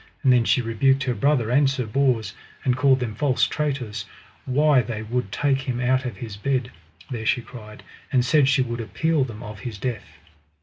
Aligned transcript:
And 0.23 0.33
then 0.33 0.45
she 0.45 0.63
rebuked 0.63 1.03
her 1.03 1.13
brother 1.13 1.51
and 1.51 1.69
Sir 1.69 1.85
Bors, 1.85 2.33
and 2.65 2.75
called 2.75 2.99
them 2.99 3.13
false 3.13 3.45
traitors, 3.45 4.05
why 4.45 4.81
they 4.81 5.03
would 5.03 5.31
take 5.31 5.61
him 5.61 5.79
out 5.79 6.05
of 6.05 6.17
his 6.17 6.37
bed; 6.37 6.71
there 7.11 7.23
she 7.23 7.43
cried, 7.43 7.83
and 8.11 8.25
said 8.25 8.49
she 8.49 8.63
would 8.63 8.81
appeal 8.81 9.23
them 9.23 9.43
of 9.43 9.59
his 9.59 9.77
death. 9.77 10.17